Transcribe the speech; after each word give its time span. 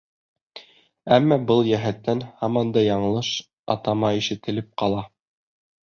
Әммә 1.17 1.37
был 1.51 1.61
йәһәттән 1.73 2.25
һаман 2.41 2.73
да 2.79 2.85
яңылыш 2.87 3.33
атама 3.79 4.15
ишетелеп 4.25 4.77
ҡала. 4.85 5.11